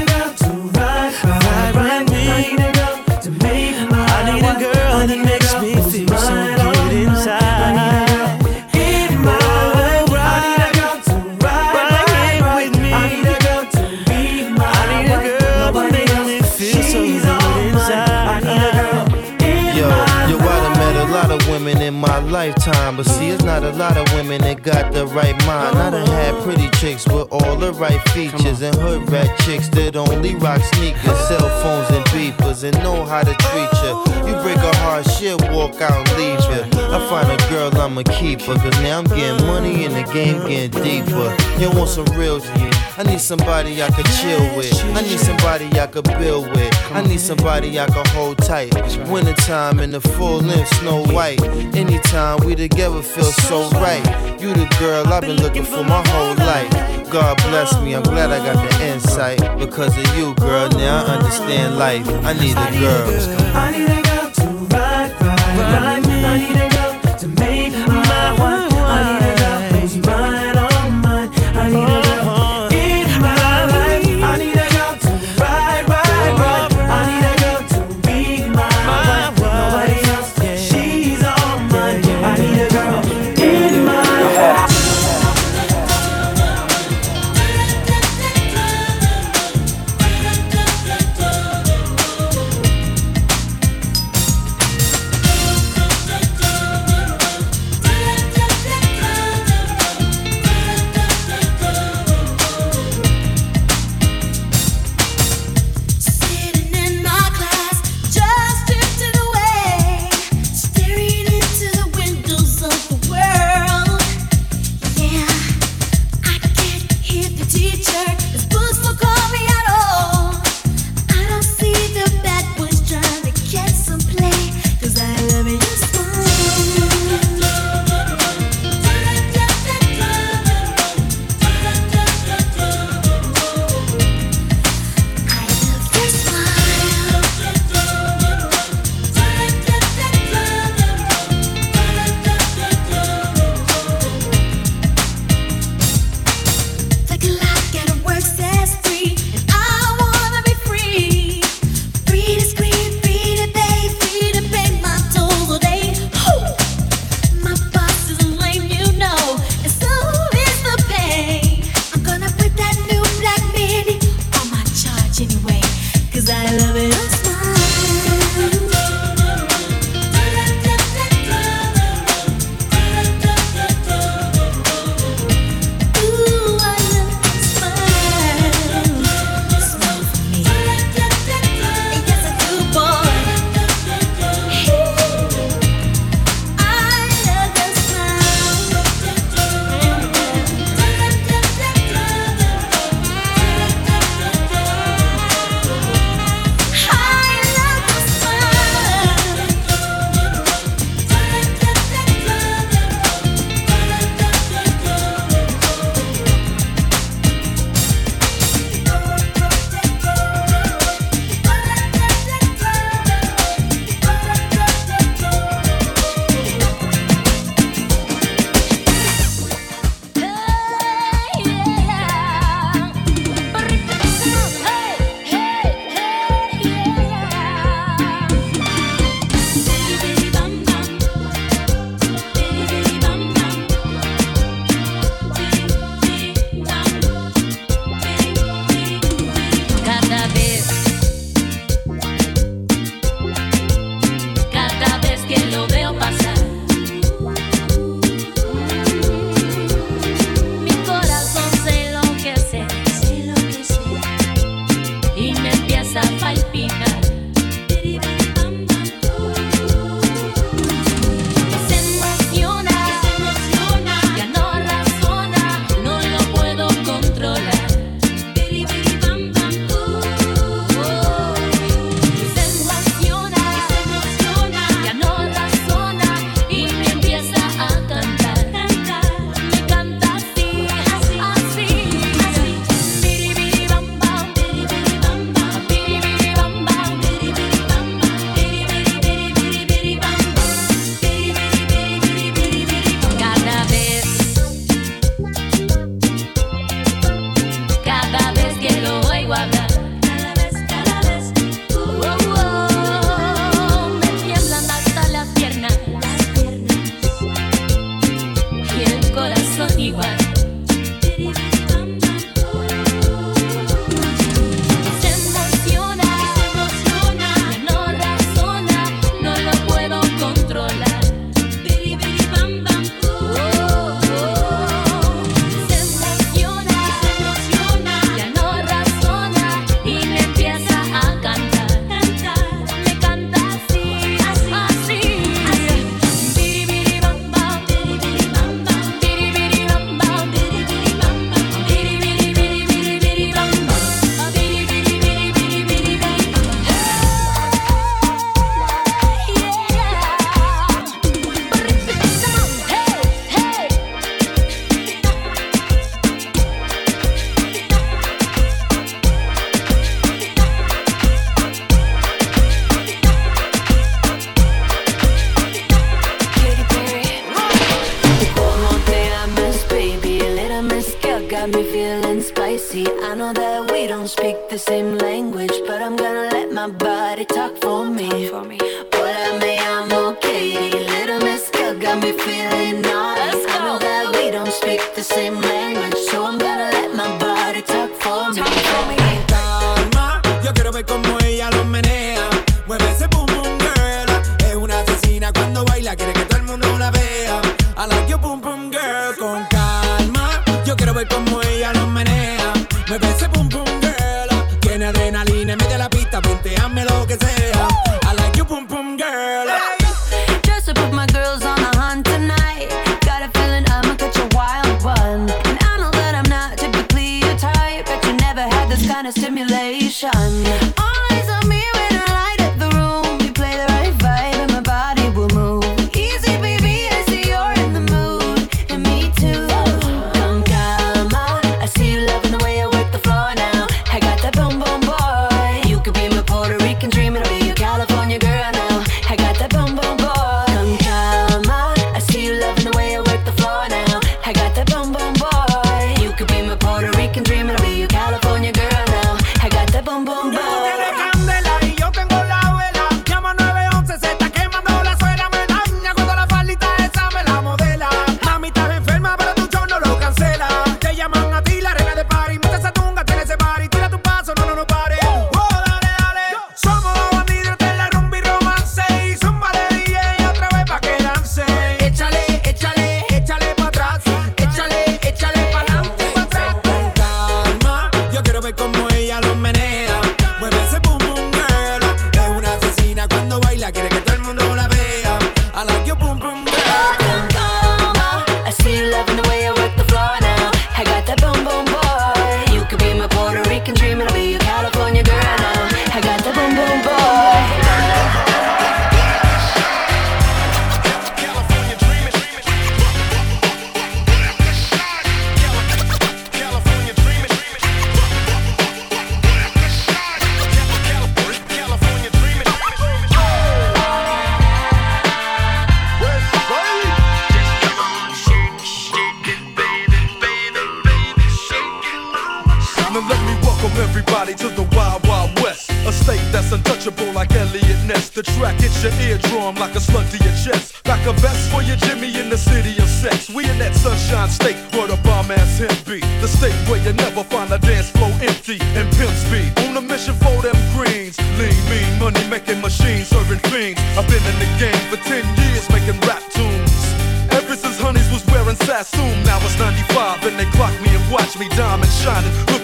Lifetime, 22.31 22.97
but 22.97 23.07
see, 23.07 23.29
it's 23.29 23.43
not 23.43 23.63
a 23.63 23.71
lot 23.71 23.97
of 23.97 24.11
women 24.15 24.41
that 24.43 24.63
got 24.63 24.93
the 24.93 25.07
right 25.09 25.37
mind. 25.47 25.77
I 25.77 25.91
done 25.91 26.07
had 26.07 26.35
pretty 26.43 26.69
chicks 26.79 27.07
with 27.07 27.29
all 27.31 27.57
the 27.57 27.73
right 27.73 28.01
features, 28.11 28.63
and 28.63 28.75
hood 28.77 29.11
rat 29.11 29.29
chicks 29.41 29.69
that 29.71 29.97
only 29.97 30.35
rock 30.37 30.63
sneakers, 30.75 31.19
cell 31.29 31.49
phones, 31.63 31.91
and 31.91 32.05
beepers, 32.07 32.63
and 32.65 32.77
know 32.83 33.05
how 33.05 33.23
to 33.23 33.35
treat 33.35 33.73
you. 33.83 33.93
You 34.29 34.35
break 34.43 34.59
a 34.59 34.77
heart, 34.79 35.07
she'll 35.11 35.39
walk 35.51 35.81
out 35.81 35.93
and 35.93 36.19
leave 36.19 36.41
you. 36.53 36.63
I 36.95 36.99
find 37.09 37.31
a 37.31 37.51
girl, 37.51 37.71
I'ma 37.77 38.03
keep 38.03 38.41
her, 38.43 38.55
cause 38.55 38.81
now 38.83 38.99
I'm 38.99 39.05
getting 39.05 39.47
money 39.47 39.85
and 39.85 39.95
the 39.95 40.05
game 40.13 40.39
getting 40.47 40.83
deeper. 40.83 41.35
You 41.59 41.71
want 41.77 41.91
some 41.91 42.07
real 42.17 42.41
shit? 42.41 42.75
I 42.99 43.03
need 43.03 43.21
somebody 43.21 43.83
I 43.83 43.91
could 43.91 44.07
chill 44.21 44.57
with. 44.57 44.75
I 44.95 45.03
need 45.03 45.19
somebody 45.19 45.67
I 45.81 45.87
could 45.87 46.05
build 46.19 46.49
with. 46.51 46.75
I 46.93 47.03
need 47.03 47.21
somebody 47.21 47.81
I 47.81 47.87
could 47.87 48.07
hold 48.09 48.39
tight. 48.39 48.75
Wintertime 49.09 49.81
in 49.81 49.91
the 49.91 50.01
full 50.01 50.41
length, 50.41 50.69
snow 50.81 51.05
white. 51.07 51.41
Anytime 51.75 52.20
we 52.45 52.55
together 52.55 53.03
feel 53.03 53.33
so 53.49 53.69
right. 53.71 54.05
You 54.41 54.53
the 54.53 54.67
girl 54.79 55.07
I've 55.07 55.23
been 55.23 55.41
looking 55.43 55.65
for 55.65 55.83
my 55.83 56.03
whole 56.09 56.35
life. 56.35 56.71
God 57.11 57.37
bless 57.39 57.75
me, 57.83 57.95
I'm 57.95 58.03
glad 58.03 58.31
I 58.31 58.39
got 58.45 58.59
the 58.69 58.87
insight. 58.87 59.41
Because 59.59 59.97
of 59.97 60.17
you, 60.17 60.35
girl, 60.35 60.69
now 60.71 61.05
I 61.05 61.17
understand 61.17 61.79
life. 61.79 62.07
I 62.25 62.33
need 62.35 62.53
a 62.53 62.71
girl. 62.79 63.09
I 63.57 63.71
need 63.71 63.89
a 63.89 64.03
girl 64.03 64.31
to 64.31 64.47
ride, 64.75 65.13
ride, 65.23 65.57
ride. 65.59 66.07
I 66.07 66.39
need 66.39 66.57
a 66.57 66.70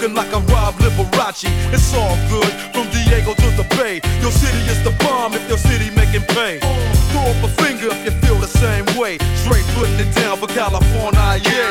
looking 0.07 0.17
like 0.17 0.33
I'm 0.35 0.47
Rob 0.47 0.75
Liberace. 0.77 1.49
It's 1.73 1.95
all 1.95 2.17
good 2.31 2.53
from 2.73 2.89
Diego 2.91 3.35
to 3.35 3.49
the 3.57 3.67
Bay. 3.77 4.01
Your 4.21 4.31
city 4.31 4.59
is 4.71 4.83
the 4.85 4.95
bomb 5.05 5.35
if 5.35 5.49
your 5.49 5.59
city 5.59 5.91
making 5.91 6.23
pay. 6.35 6.59
Throw 7.11 7.23
up 7.23 7.45
a 7.45 7.49
finger 7.63 7.89
if 7.91 8.05
you 8.05 8.13
feel 8.23 8.37
the 8.37 8.47
same 8.47 8.87
way. 8.99 9.19
Straight 9.43 9.65
putting 9.75 9.99
it 9.99 10.15
down 10.15 10.39
for 10.39 10.47
California, 10.47 11.41
yeah. 11.45 11.66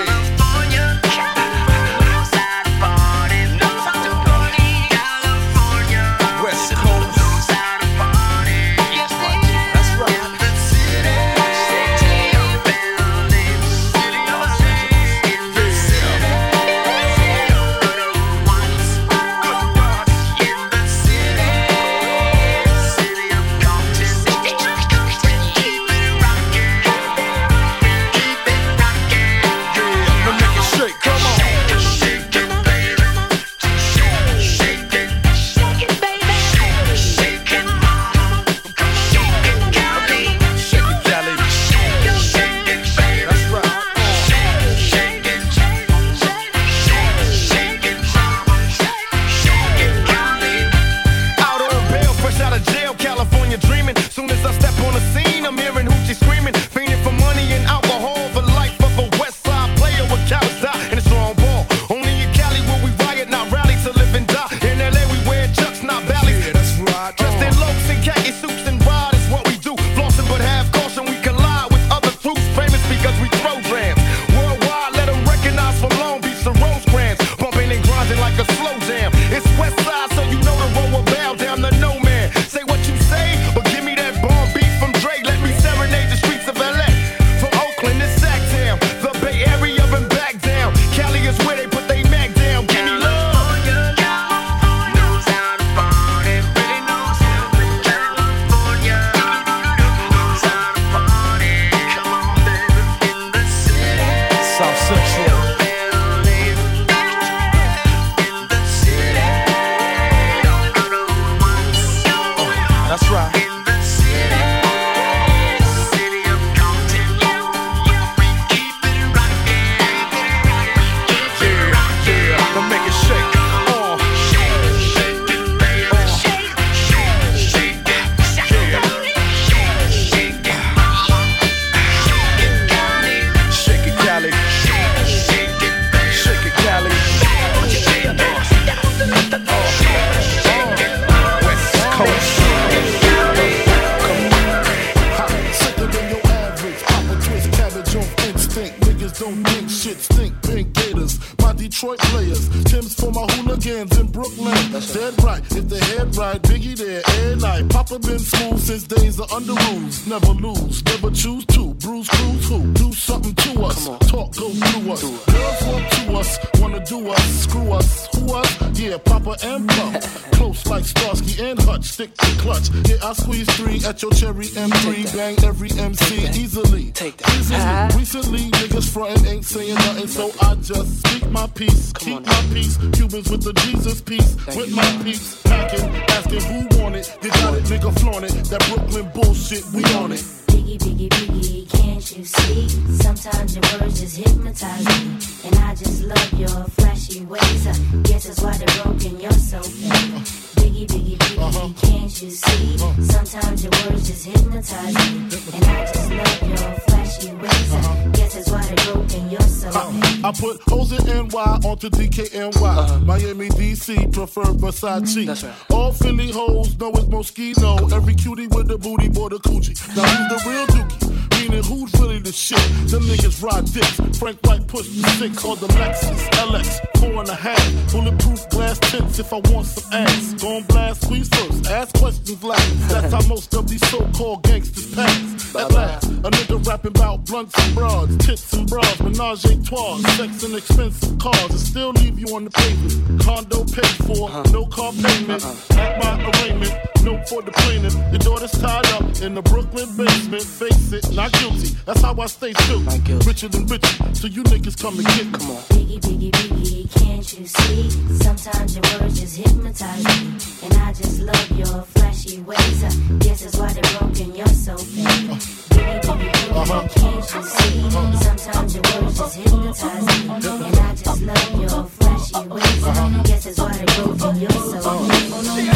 Prefer 214.86 215.02
Versace. 215.02 215.44
Mm-hmm. 215.44 215.74
All 215.74 215.92
Philly 215.92 216.32
hoes 216.32 216.78
know 216.80 216.92
it's 216.92 217.06
Moschino. 217.06 217.92
Every 217.92 218.16
cutie 218.16 218.48
with 218.48 218.68
the 218.68 218.78
booty, 218.78 219.10
boy, 219.10 219.30
the 219.30 219.38
coochie. 219.38 219.76
Now 219.96 220.04
who's 220.04 220.44
the 220.44 220.50
real 220.50 220.68
dookie? 220.68 221.40
Meaning 221.40 221.64
who's 221.64 221.94
really 222.00 222.20
the 222.20 222.32
shit? 222.32 222.58
Them 222.90 223.04
niggas 223.04 223.42
ride 223.42 223.66
dicks. 223.66 224.18
Frank 224.20 224.40
White 224.44 224.68
push 224.68 224.88
the 224.88 225.08
six 225.10 225.44
or 225.44 225.56
the 225.56 225.68
Lexus 225.68 226.30
LX. 226.32 226.95
Four 227.00 227.22
and 227.22 227.30
a 227.30 227.36
half. 227.36 227.92
Bulletproof 227.92 228.50
glass 228.50 228.80
tints 228.80 229.20
if 229.20 229.32
I 229.34 229.40
want 229.52 229.68
some 229.68 229.94
ass. 229.94 230.34
Gon' 230.34 230.64
blast 230.64 231.04
squeeze 231.04 231.30
first. 231.30 231.68
Ask 231.68 231.96
questions 231.98 232.44
last. 232.44 232.90
That's 232.90 233.14
how 233.14 233.28
most 233.28 233.54
of 233.54 233.68
these 233.70 233.86
so-called 233.90 234.44
gangsters 234.44 234.94
pass. 234.94 235.56
At 235.56 235.72
last, 235.72 236.04
a 236.06 236.30
nigga 236.30 236.66
rapping 236.68 236.92
about 236.92 237.26
blunts 237.26 237.58
and 237.58 237.76
broads, 237.76 238.18
tits 238.18 238.52
and 238.54 238.70
bras, 238.70 239.00
menage 239.00 239.46
a 239.46 239.56
trois, 239.64 239.98
sex 240.18 240.44
and 240.44 240.54
expensive 240.56 241.18
cars, 241.18 241.50
and 241.50 241.60
still 241.60 241.92
leave 241.92 242.20
you 242.20 242.36
on 242.36 242.44
the 242.44 242.50
pavement. 242.50 243.22
Condo 243.22 243.64
paid 243.64 243.96
for, 244.06 244.30
uh-huh. 244.30 244.44
no 244.52 244.66
car 244.66 244.92
payment. 244.92 245.46
Uh-uh. 245.46 245.80
At 245.80 246.04
my 246.04 246.30
arraignment, 246.30 246.74
no 247.04 247.24
for 247.26 247.42
the 247.42 247.52
plaintiff. 247.52 247.96
Your 248.12 248.20
daughter's 248.20 248.52
tied 248.52 248.86
up 248.88 249.04
in 249.22 249.34
the 249.34 249.42
Brooklyn 249.44 249.96
basement. 249.96 250.44
Face 250.44 250.92
it, 250.92 251.10
not 251.14 251.32
guilty. 251.34 251.70
That's 251.86 252.02
how 252.02 252.20
I 252.20 252.26
stay 252.26 252.52
still. 252.54 252.82
Richer 253.26 253.48
than 253.48 253.66
richer, 253.68 254.14
so 254.14 254.28
you 254.28 254.44
niggas 254.44 254.78
come 254.82 254.98
and 255.00 255.08
get. 255.08 255.40
Come 255.40 255.52
on. 255.52 255.64
Biggie, 255.72 256.00
biggie, 256.02 256.32
biggie, 256.32 256.85
can't 256.88 257.40
you 257.40 257.46
see? 257.46 257.90
Sometimes 258.24 258.76
your 258.76 258.84
words 259.00 259.20
just 259.20 259.38
hypnotize 259.38 260.04
me. 260.04 260.38
And 260.64 260.74
I 260.76 260.94
just 260.94 261.20
love 261.22 261.52
your 261.52 261.82
flashy 261.94 262.42
ways. 262.42 262.84
I 262.84 262.90
guess 263.20 263.42
that's 263.44 263.58
why 263.58 263.74
they're 263.74 264.00
broken, 264.00 264.36
you're 264.36 264.48
so 264.48 264.78
fake. 264.78 265.06
Biggie, 265.06 266.02
biggie, 266.02 266.32
biggie, 266.54 266.90
can't 266.96 267.34
you 267.34 267.44
see? 267.44 267.90
Sometimes 268.24 268.76
your 268.76 268.84
words 269.02 269.18
just 269.18 269.36
hypnotize 269.36 270.06
me. 270.06 270.30
And 270.36 270.78
I 270.78 270.96
just 270.96 271.22
love 271.22 271.62
your 271.62 271.84
flashy 271.86 272.48
ways. 272.48 272.84
I 272.84 273.24
guess 273.24 273.44
that's 273.46 273.60
why 273.60 273.72
they're 273.74 274.06
broken, 274.06 274.42
you're 274.42 274.52
so 274.52 274.80
fake. 274.82 275.74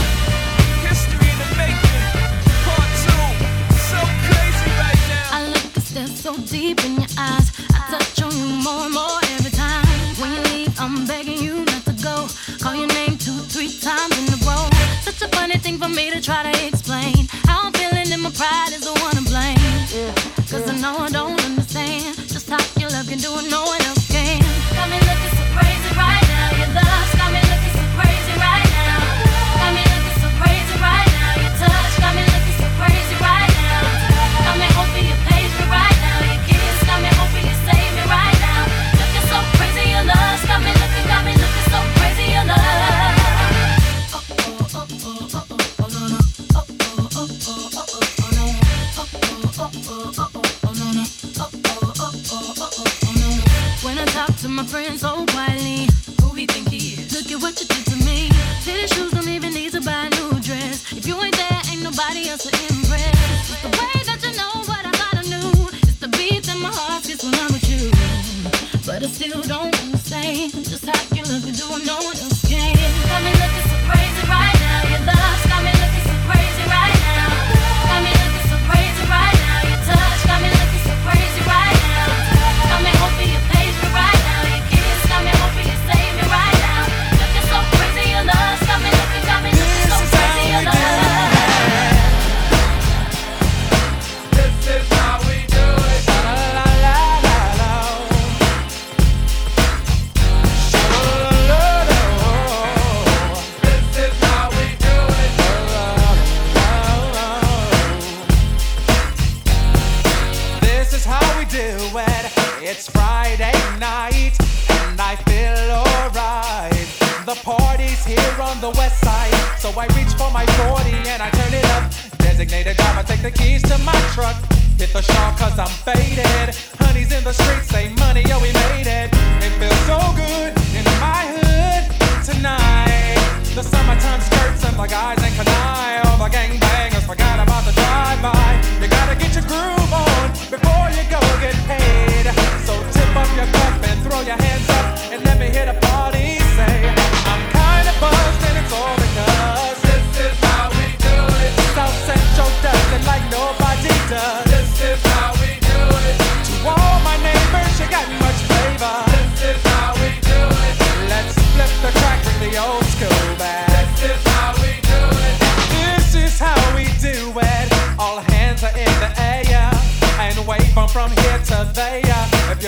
History 0.86 1.30
in 1.32 1.38
the 1.40 1.48
making. 1.58 2.06
Part 2.66 2.90
two. 3.04 3.24
So 3.90 4.00
crazy 4.26 4.70
right 4.84 5.02
now. 5.10 5.38
I 5.38 5.40
look 5.48 5.78
a 5.78 5.82
step 5.82 6.10
so 6.10 6.38
deep 6.46 6.84
in 6.86 6.94
your 6.96 7.12
eyes. 7.18 7.48
I 7.74 7.80
touch 7.92 8.22
on 8.22 8.32
you 8.32 8.48
more 8.64 8.86
and 8.86 8.94
more 8.94 9.20
every 9.24 9.52
time. 9.52 9.59
When 10.80 10.92
you 10.92 10.98
leave, 10.98 11.02
I'm 11.02 11.08
begging 11.08 11.44
you 11.44 11.66
not 11.66 11.86
to 11.86 11.94
go. 12.04 12.28
Call 12.60 12.76
your 12.76 12.88
name 12.88 13.18
two, 13.18 13.38
three 13.48 13.72
times 13.80 14.18
in 14.18 14.34
a 14.34 14.38
row. 14.46 14.70
Such 15.02 15.22
a 15.22 15.28
funny 15.36 15.58
thing 15.58 15.78
for 15.78 15.90
me 15.90 16.12
to 16.12 16.22
try 16.22 16.52
to 16.52 16.68
explain 16.68 17.28
how 17.46 17.68
I'm 17.68 17.74
feeling 17.74 18.12
and 18.12 18.22
my 18.22 18.32
pride 18.32 18.72
is 18.74 18.82
the 18.82 18.94
one 19.02 19.16
to 19.16 19.24
blame. 19.24 19.58
Cause 20.50 20.68
I 20.70 20.76
know 20.80 20.98
I 20.98 21.10
don't 21.10 21.44
understand 21.46 22.16
just 22.28 22.50
how 22.50 22.60
your 22.80 22.90
love 22.90 23.08
can 23.08 23.20
do 23.20 23.32
it, 23.40 23.50
no 23.50 23.79
to 54.50 54.56
my 54.56 54.66
friends 54.66 55.02
so 55.02 55.26
quietly, 55.28 55.88
who 56.22 56.34
he 56.34 56.46
think 56.46 56.70
he 56.70 56.94
is? 56.94 57.14
Look 57.14 57.32
at 57.32 57.42
what 57.42 57.60
you 57.62 57.68
did 57.68 57.86
to 57.86 57.98
me. 58.06 58.30
Fitted 58.62 58.90
shoes 58.90 59.12
don't 59.12 59.28
even 59.28 59.54
need 59.54 59.72
to 59.74 59.82
buy 59.82 60.08
a 60.08 60.10
new 60.10 60.40
dress. 60.42 60.92
If 60.92 61.06
you 61.06 61.16
ain't 61.22 61.36
there, 61.36 61.62
ain't 61.70 61.84
nobody 61.84 62.30
else 62.30 62.44
to 62.48 62.52
impress. 62.74 63.62
The 63.62 63.70
way 63.78 63.96
that 64.10 64.20
you 64.26 64.34
know 64.40 64.54
what 64.70 64.84
I 64.86 64.92
thought 65.00 65.18
I 65.22 65.26
knew. 65.30 65.52
It's 65.86 66.00
the 66.00 66.10
beat 66.18 66.44
that 66.46 66.58
my 66.58 66.72
heart 66.74 67.04
gets 67.04 67.24
when 67.24 67.36
I'm 67.36 67.54
with 67.54 67.70
you. 67.70 67.92
But 68.88 69.04
I 69.04 69.08
still 69.08 69.42
don't 69.44 69.76
understand 69.84 70.52
just 70.66 70.86
how 70.86 71.16
you 71.16 71.24
look 71.30 71.44
do 71.44 71.66
what 71.70 71.86
no 71.86 71.98
one 71.98 72.18
else 72.18 72.39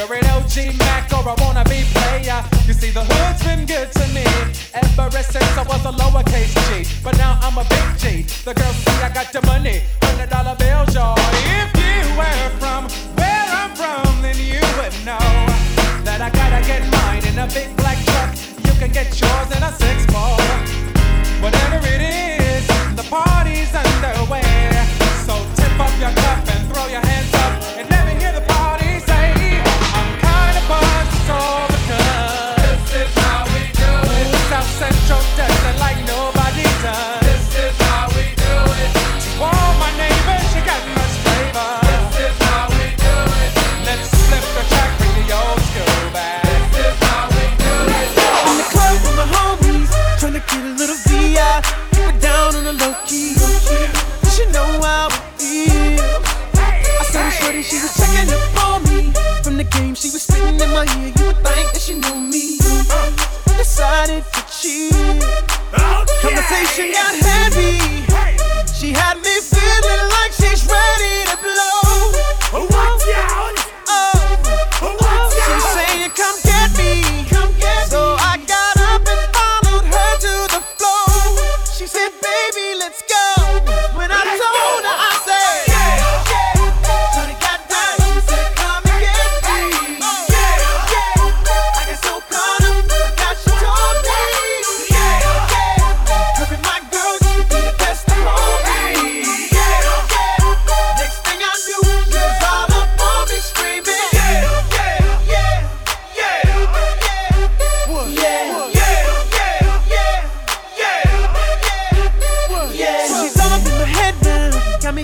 you're 0.07 0.17
an 0.17 0.25
OG 0.25 0.77
Mac 0.79 1.13
or 1.13 1.21
a 1.29 1.35
wannabe 1.35 1.85
player, 1.93 2.41
you 2.65 2.73
see 2.73 2.89
the 2.89 3.03
hood's 3.03 3.43
been 3.43 3.65
good 3.65 3.91
to 3.91 4.05
me 4.13 4.25
ever 4.73 5.21
since 5.21 5.57
I 5.57 5.63
was 5.63 5.85
a 5.85 5.91
lowercase 5.91 6.55
G. 6.67 6.89
But 7.03 7.17
now 7.17 7.37
I'm 7.41 7.57
a 7.57 7.65
big 7.69 7.87
G. 8.01 8.23
The 8.45 8.53
girls 8.53 8.75
see 8.75 8.97
I 9.03 9.09
got 9.13 9.31
the 9.31 9.45
money, 9.45 9.81
hundred 10.01 10.29
dollar 10.29 10.55
bills, 10.55 10.95
y'all. 10.95 11.17
If 11.45 11.69
you 11.77 12.01
were 12.17 12.49
from 12.57 12.89
where 13.19 13.45
I'm 13.59 13.75
from, 13.75 14.21
then 14.23 14.37
you 14.37 14.61
would 14.81 14.95
know 15.05 15.21
that 16.07 16.19
I 16.21 16.29
gotta 16.29 16.65
get 16.65 16.81
mine 16.89 17.23
in 17.29 17.37
a 17.37 17.47
big 17.53 17.69
black 17.77 17.99
truck. 18.09 18.33
You 18.65 18.73
can 18.81 18.91
get 18.91 19.09
yours 19.21 19.49
in 19.55 19.61
a 19.61 19.71
six 19.77 20.05
ball. 20.09 20.39
Whatever 21.45 21.77
it 21.85 22.01
is, 22.01 22.65
the 22.97 23.05
party's 23.09 23.73
underway. 23.75 24.41
So 25.27 25.35
tip 25.59 25.75
up 25.77 25.93
your 26.01 26.13
cup 26.23 26.41
and 26.49 26.61
throw 26.73 26.87
your 26.87 27.05
hands 27.05 27.33
up 27.35 27.40
South 35.11 35.35
Central 35.35 35.60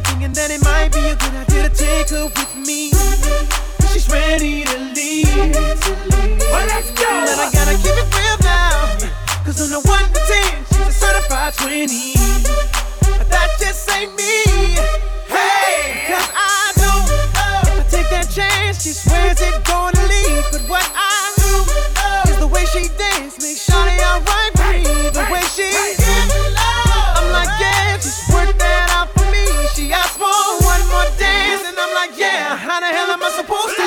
thinking 0.07 0.33
that 0.33 0.51
it 0.51 0.63
might 0.63 0.91
be 0.95 1.03
a 1.11 1.15
good 1.15 1.35
idea 1.35 1.67
to 1.67 1.73
take 1.75 2.09
her 2.09 2.25
with 2.25 2.53
me. 2.55 2.91
She's 3.91 4.07
ready 4.07 4.63
to 4.63 4.77
leave. 4.95 5.27
Well, 6.47 6.65
let's 6.71 6.91
go. 6.95 7.07
And 7.07 7.39
I 7.39 7.51
gotta 7.51 7.75
keep 7.75 7.95
it 7.95 8.07
real 8.15 8.37
now. 8.43 8.95
Cause 9.43 9.59
on 9.59 9.69
the 9.69 9.81
1 9.83 9.99
to 10.15 10.21
10, 10.23 10.65
she's 10.71 10.87
a 10.87 10.91
certified 10.91 11.53
20. 11.59 12.15
But 13.19 13.27
that 13.29 13.49
just 13.59 13.89
ain't 13.91 14.15
me. 14.15 14.79
Hey! 15.27 16.07
Cause 16.07 16.29
I 16.35 16.71
don't 16.79 17.07
know. 17.35 17.67
If 17.67 17.79
I 17.79 17.85
take 17.91 18.09
that 18.11 18.27
chance, 18.31 18.83
she 18.83 18.91
swears 18.95 19.39
it's 19.41 19.59
gonna 19.67 20.03
leave. 20.07 20.45
But 20.51 20.63
what 20.71 20.87
I 20.95 21.35
do 21.35 22.31
is 22.31 22.37
the 22.39 22.47
way 22.47 22.65
she 22.65 22.87
dance 22.95 23.39
makes 23.43 23.67
Shawty 23.67 23.99
alright. 24.07 24.53
The 25.13 25.23
way 25.31 25.43
she 25.51 26.06
supposed 33.37 33.75
to 33.77 33.86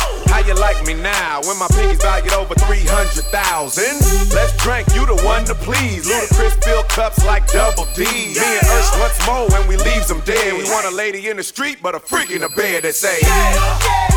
How 0.31 0.39
you 0.39 0.55
like 0.55 0.79
me 0.87 0.93
now 0.93 1.41
when 1.43 1.59
my 1.59 1.67
pinkies 1.67 2.01
valued 2.01 2.31
over 2.33 2.55
300,000? 2.55 3.83
Let's 4.33 4.55
drink, 4.63 4.87
you 4.95 5.05
the 5.05 5.21
one 5.25 5.43
to 5.45 5.53
please. 5.53 6.07
Ludacris 6.07 6.63
fill 6.63 6.83
cups 6.83 7.23
like 7.25 7.45
double 7.47 7.85
D. 7.93 8.05
Me 8.05 8.39
and 8.39 8.67
Ursh 8.71 8.99
once 8.99 9.27
more 9.27 9.49
when 9.49 9.67
we 9.67 9.75
leaves 9.75 10.07
them 10.07 10.21
dead. 10.21 10.53
We 10.53 10.63
want 10.63 10.85
a 10.87 10.95
lady 10.95 11.27
in 11.27 11.35
the 11.35 11.43
street, 11.43 11.79
but 11.83 11.95
a 11.95 11.99
freak 11.99 12.31
in 12.31 12.39
the 12.39 12.49
bed 12.49 12.83
that 12.83 12.95
say, 12.95 13.19
yeah. 13.21 14.10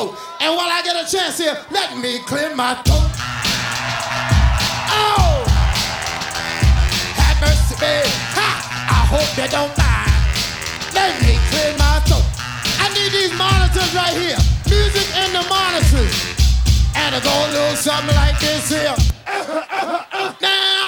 folk. 0.00 0.16
And 0.40 0.56
while 0.56 0.68
I 0.68 0.80
get 0.82 0.96
a 0.96 1.04
chance 1.04 1.38
here, 1.38 1.56
let 1.70 1.96
me 1.98 2.18
clear 2.20 2.54
my 2.54 2.74
throat. 2.82 3.10
Oh! 4.88 5.44
Have 7.20 7.38
mercy, 7.40 7.76
baby. 7.76 8.08
Ha! 8.36 8.48
I 8.88 9.00
hope 9.12 9.30
they 9.36 9.48
don't 9.48 9.72
mind. 9.76 10.20
Let 10.96 11.12
me 11.20 11.36
clear 11.52 11.72
my 11.76 12.00
throat. 12.08 12.24
I 12.80 12.88
need 12.96 13.12
these 13.12 13.34
monitors 13.36 13.92
right 13.94 14.16
here. 14.16 14.40
Music 14.68 15.08
in 15.22 15.30
the 15.36 15.44
monitors. 15.48 16.16
And 16.96 17.14
it's 17.14 17.24
go 17.24 17.32
a 17.32 17.48
little 17.52 17.76
something 17.76 18.16
like 18.16 18.38
this 18.40 18.68
here. 18.68 18.96
now, 20.40 20.79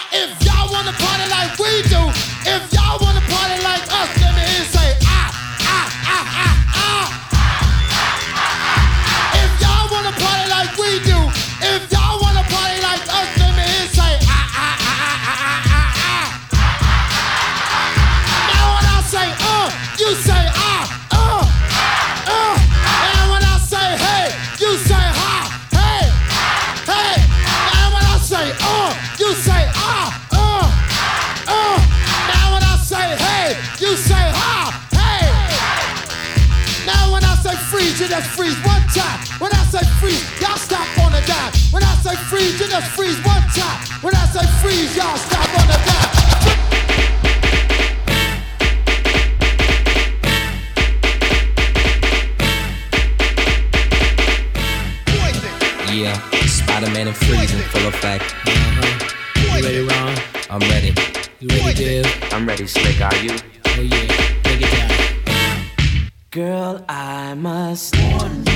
freeze 42.81 43.19
one 43.25 43.43
time. 43.55 43.81
When 44.01 44.15
I 44.15 44.25
say 44.27 44.47
freeze, 44.63 44.97
y'all 44.97 45.17
stop 45.17 45.49
on 45.61 45.67
the 45.69 45.79
dime. 45.87 46.23
Yeah, 55.93 56.17
Spider-Man 56.47 57.09
and 57.09 57.17
freezing, 57.17 57.61
full 57.69 57.87
effect. 57.89 58.25
Uh-huh. 58.47 59.09
You 59.37 59.63
ready, 59.63 59.81
Ron? 59.87 60.17
I'm 60.49 60.61
ready. 60.71 60.95
You 61.41 61.49
ready, 61.49 61.75
Div? 61.75 62.33
I'm 62.33 62.47
ready, 62.47 62.67
Slick. 62.67 63.01
Are 63.01 63.15
you? 63.17 63.37
Oh 63.67 63.81
yeah, 63.83 64.41
Take 64.43 64.63
it 64.63 64.71
down. 64.71 66.11
Girl, 66.31 66.85
I 66.89 67.35
must 67.35 67.95
warn 67.99 68.47
you. 68.47 68.52